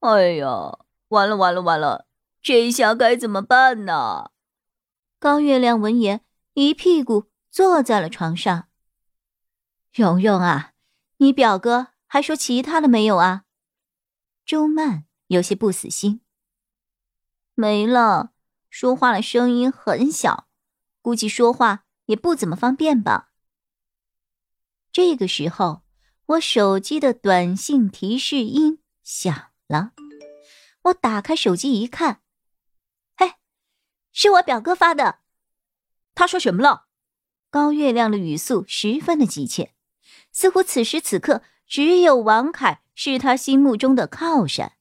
[0.00, 0.78] 哎呀，
[1.08, 2.06] 完了完了完了！
[2.42, 4.30] 这下该怎么办呢？
[5.18, 8.68] 高月亮闻言，一屁股坐在了床上。
[9.92, 10.72] 蓉蓉啊，
[11.18, 13.44] 你表哥还说其他的没有啊？
[14.46, 16.22] 周曼有些不死心。
[17.54, 18.30] 没了，
[18.70, 20.48] 说话的声音很小，
[21.02, 23.32] 估计说话也不怎么方便吧。
[24.90, 25.82] 这个时候，
[26.24, 29.49] 我手机的短信提示音响。
[29.70, 29.92] 了，
[30.82, 32.20] 我打开手机一看，
[33.16, 33.34] 嘿，
[34.12, 35.20] 是我表哥发的。
[36.14, 36.88] 他说什么了？
[37.48, 39.74] 高月亮的语速十分的急切，
[40.32, 44.76] 似乎此时此刻只有王凯是他心目中的靠山。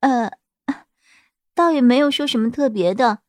[0.00, 0.38] 呃，
[1.54, 3.22] 倒也没有说什么特别的，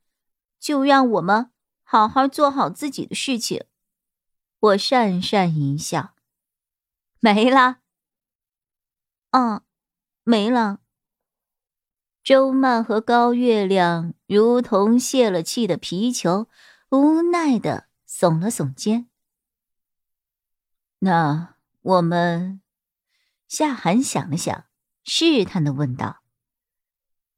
[0.60, 1.52] 就让我们
[1.84, 3.66] 好好做好自己的事情。
[4.60, 6.16] 我讪讪一笑，
[7.20, 7.80] 没了。
[9.32, 9.62] 嗯。
[10.30, 10.82] 没了。
[12.22, 16.50] 周曼和高月亮如同泄了气的皮球，
[16.90, 19.08] 无奈的耸了耸肩。
[21.00, 22.60] 那我们，
[23.48, 24.66] 夏寒想了想，
[25.06, 26.24] 试探的问道：“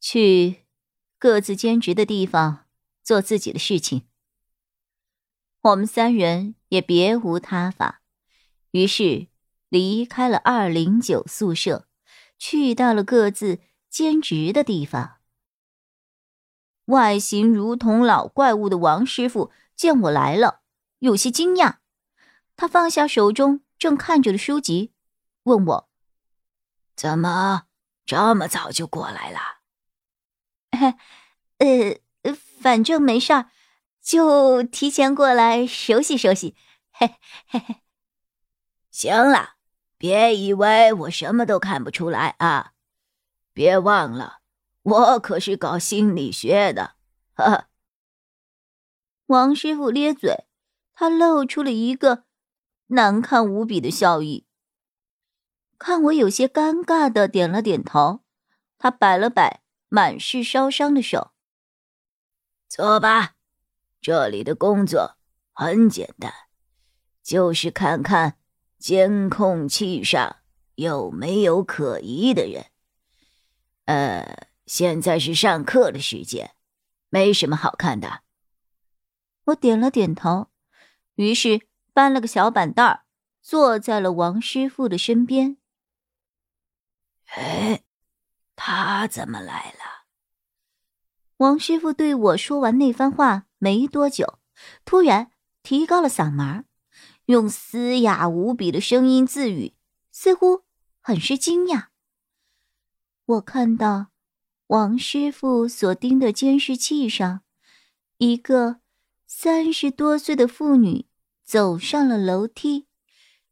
[0.01, 0.65] 去
[1.19, 2.65] 各自兼职的地方
[3.03, 4.07] 做自己的事情。”
[5.61, 8.01] 我们三人也别无他法，
[8.71, 9.27] 于是
[9.67, 11.88] 离开了二零九宿舍。
[12.39, 13.59] 去到了各自
[13.89, 15.17] 兼职的地方。
[16.85, 20.61] 外形如同老怪物的王师傅见我来了，
[20.97, 21.75] 有些惊讶。
[22.55, 24.91] 他放下手中正看着的书籍，
[25.43, 25.89] 问我
[26.97, 27.67] ：“怎么
[28.05, 29.39] 这么早就过来了
[31.59, 33.51] ？”“呃，反正没事儿，
[34.01, 36.55] 就提前过来熟悉熟悉。
[36.91, 37.15] ”“嘿
[37.47, 37.75] 嘿嘿。
[38.89, 39.57] ”“行了。”
[39.99, 42.71] 别以为我什么都看不出来啊！
[43.51, 44.39] 别忘了，
[44.81, 46.95] 我可是搞心理学的。
[47.33, 47.65] 呵呵。
[49.25, 50.45] 王师傅咧嘴，
[50.93, 52.23] 他露出了一个
[52.87, 54.47] 难看无比的笑意。
[55.77, 58.21] 看我有些尴尬的点了点头，
[58.77, 61.33] 他摆了摆满是烧伤的手。
[62.69, 63.35] 坐吧，
[63.99, 65.17] 这里的工作
[65.51, 66.33] 很简单，
[67.21, 68.38] 就是看看。
[68.79, 70.37] 监控器上
[70.75, 72.67] 有没有可疑的人？
[73.85, 76.55] 呃，现在是上课的时间，
[77.09, 78.21] 没什么好看的。
[79.45, 80.47] 我点了点头，
[81.15, 83.03] 于是搬了个小板凳儿，
[83.41, 85.57] 坐在了王师傅的身边。
[87.31, 87.83] 哎，
[88.55, 90.05] 他怎么来了？
[91.37, 94.39] 王师傅对我说完那番话没多久，
[94.85, 95.31] 突然
[95.63, 96.65] 提高了嗓门。
[97.29, 99.73] 用嘶哑无比的声音自语，
[100.11, 100.63] 似乎
[100.99, 101.89] 很是惊讶。
[103.23, 104.07] 我看到
[104.65, 107.41] 王师傅所盯的监视器上，
[108.17, 108.77] 一个
[109.27, 111.05] 三十多岁的妇女
[111.43, 112.87] 走上了楼梯，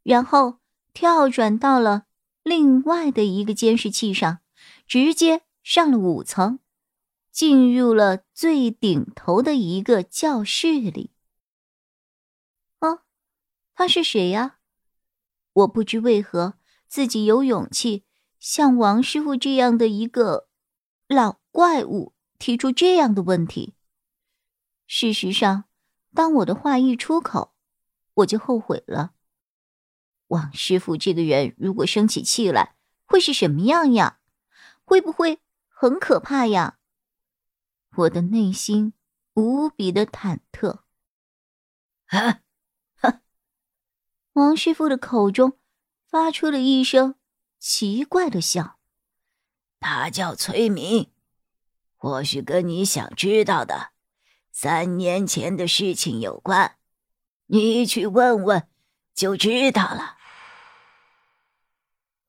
[0.02, 0.58] 然后
[0.92, 2.06] 跳转到了
[2.42, 4.40] 另外的一个监视器上，
[4.88, 6.58] 直接上了五层，
[7.32, 11.12] 进入了最顶头的一个教室里。
[13.78, 14.58] 他是谁呀？
[15.54, 16.56] 我不知为何
[16.88, 18.06] 自己有勇气
[18.40, 20.50] 向王师傅这样的一个
[21.08, 23.76] 老怪物提出这样的问题。
[24.88, 25.66] 事实上，
[26.16, 27.54] 当我的话一出口，
[28.16, 29.14] 我就后悔了。
[30.30, 34.20] 王师傅这个人如果生起气来，会是什么样呀？
[34.86, 36.80] 会不会很可怕呀？
[37.96, 38.94] 我的内心
[39.36, 40.80] 无比的忐忑。
[42.08, 42.42] 啊！
[44.38, 45.58] 王师傅的口中
[46.06, 47.16] 发出了一声
[47.58, 48.78] 奇怪的笑。
[49.80, 51.12] 他叫崔明，
[51.96, 53.94] 或许跟你想知道的
[54.52, 56.78] 三年前的事情有关，
[57.48, 58.70] 你去问问
[59.16, 60.18] 就知道了。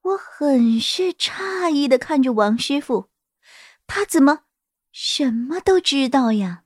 [0.01, 3.11] 我很是诧异的看着王师傅，
[3.87, 4.45] 他怎么
[4.91, 6.65] 什么都知道呀？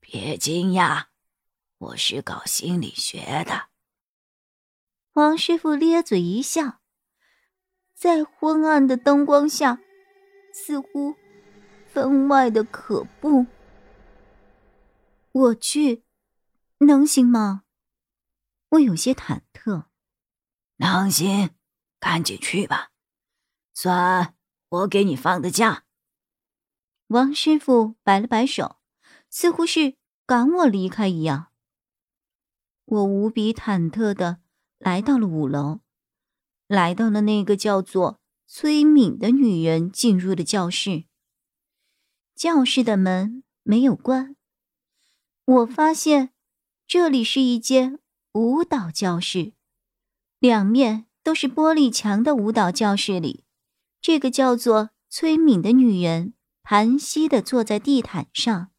[0.00, 1.08] 别惊讶。
[1.78, 3.68] 我是搞心理学的。
[5.12, 6.80] 王师傅咧嘴一笑，
[7.94, 9.78] 在昏暗的灯光下，
[10.52, 11.14] 似乎
[11.86, 13.46] 分外的可怖。
[15.30, 16.02] 我去，
[16.78, 17.62] 能行吗？
[18.70, 19.84] 我有些忐忑。
[20.78, 21.50] 能行，
[22.00, 22.90] 赶紧去吧，
[23.72, 24.34] 算
[24.68, 25.84] 我给你放的假。
[27.06, 28.80] 王师傅摆了摆手，
[29.30, 29.96] 似乎是
[30.26, 31.47] 赶我离开一样。
[32.90, 34.38] 我无比忐忑的
[34.78, 35.80] 来到了五楼，
[36.66, 41.04] 来到了那个叫做崔敏的女人进入的教室。
[42.34, 44.36] 教室的门没有关，
[45.44, 46.30] 我发现
[46.86, 47.98] 这里是一间
[48.32, 49.52] 舞蹈教室，
[50.38, 53.44] 两面都是玻璃墙的舞蹈教室里，
[54.00, 56.34] 这个叫做崔敏的女人。
[56.62, 58.72] 盘膝的坐在地毯上，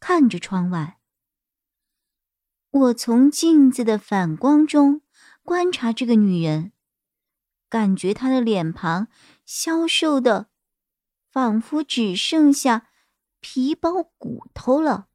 [0.00, 0.95] 看着窗外。
[2.76, 5.00] 我从镜子的反光中
[5.42, 6.72] 观察这个女人，
[7.70, 9.08] 感觉她的脸庞
[9.46, 10.50] 消瘦的，
[11.30, 12.90] 仿佛只剩下
[13.40, 15.08] 皮包骨头了，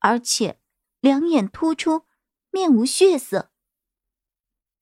[0.00, 0.60] 而且
[1.00, 2.04] 两眼突出，
[2.50, 3.50] 面无血色。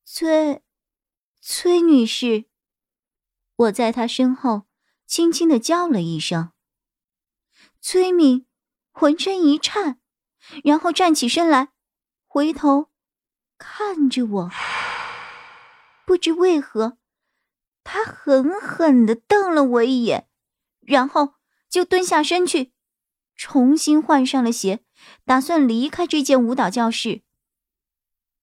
[0.04, 0.64] 崔，
[1.40, 2.46] 崔女士，
[3.54, 4.66] 我在她身后
[5.06, 6.50] 轻轻的叫了一声。
[7.80, 8.44] 崔敏
[8.90, 10.00] 浑身一颤，
[10.64, 11.74] 然后站起身来，
[12.28, 12.90] 回头
[13.56, 14.50] 看着我。
[16.06, 16.98] 不知为何，
[17.82, 20.28] 他狠狠的瞪了我一眼，
[20.80, 21.34] 然后
[21.69, 22.72] 就蹲下身去，
[23.34, 24.84] 重新换上了鞋，
[25.25, 27.22] 打算离开这间舞蹈教室。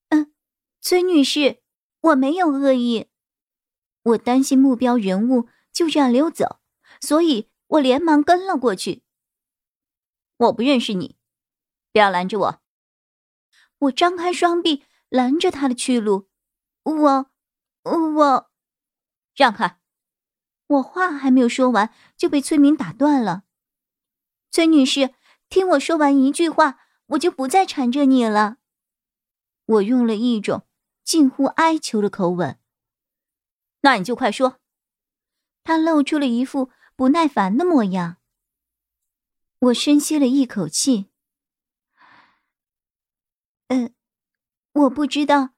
[0.09, 0.33] 嗯，
[0.81, 1.61] 崔女士，
[2.01, 3.07] 我没有恶意，
[4.03, 6.59] 我担心目标人物就这样溜走，
[6.99, 9.03] 所以我连忙跟了过去。
[10.37, 11.17] 我不认识你，
[11.91, 12.61] 不要拦着我！
[13.79, 16.29] 我张开双臂拦着他的去路。
[16.83, 17.31] 我，
[17.83, 18.51] 我，
[19.35, 19.79] 让开！
[20.67, 23.43] 我话还没有说完，就被崔明打断了。
[24.51, 25.13] 崔女士，
[25.49, 28.57] 听我说完一句话，我就不再缠着你了。
[29.65, 30.65] 我用了一种
[31.03, 32.59] 近乎哀求的口吻。
[33.81, 34.59] 那你就快说！
[35.63, 38.17] 他露出了一副不耐烦的模样。
[39.59, 41.09] 我深吸了一口气。
[43.67, 43.93] 嗯，
[44.73, 45.49] 我不知道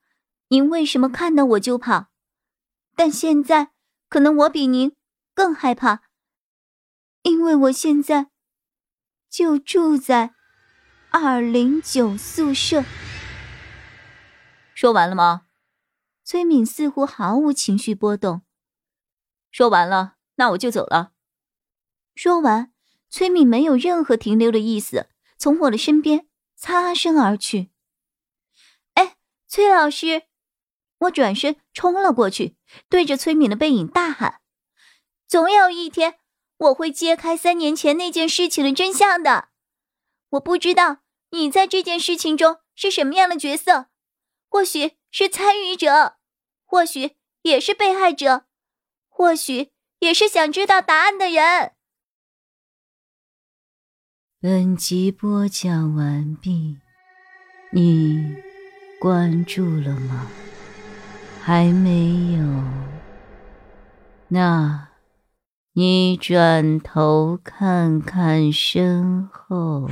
[0.49, 2.07] 您为什么看到我就跑，
[2.95, 3.71] 但现在
[4.07, 4.95] 可能我比您
[5.33, 6.03] 更害怕，
[7.23, 8.31] 因为我现在
[9.29, 10.33] 就住在
[11.09, 12.83] 二零九宿舍。
[14.73, 15.47] 说完了吗？
[16.23, 18.41] 崔敏似乎毫无情绪波动。
[19.51, 21.13] 说完了，那我就走了。
[22.15, 22.71] 说完。
[23.09, 25.07] 崔敏没有任何停留的意思，
[25.37, 26.27] 从我的身边
[26.57, 27.71] 擦身而去。
[29.47, 30.23] 崔老师！
[31.01, 32.57] 我转身冲了过去，
[32.89, 34.41] 对着崔敏的背影大喊
[35.27, 36.19] ：“总有一天，
[36.57, 39.49] 我会揭开三年前那件事情的真相的。
[40.31, 43.89] 我不知道你在这件事情中是什么样的角色，
[44.49, 46.17] 或许是参与者，
[46.65, 48.47] 或许也是被害者，
[49.07, 51.73] 或许也是想知道答案的人。”
[54.41, 56.79] 本集播讲完毕，
[57.71, 58.35] 你
[58.99, 60.27] 关注了吗？
[61.41, 62.43] 还没有？
[64.29, 64.89] 那，
[65.73, 69.89] 你转头看看身后。